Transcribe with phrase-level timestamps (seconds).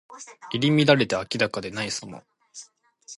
[0.51, 2.23] 入り乱れて明らかでないさま。